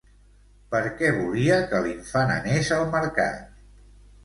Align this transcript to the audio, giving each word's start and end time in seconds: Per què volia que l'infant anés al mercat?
Per 0.71 0.79
què 1.01 1.11
volia 1.17 1.59
que 1.75 1.83
l'infant 1.89 2.33
anés 2.39 2.73
al 2.79 2.91
mercat? 2.99 3.65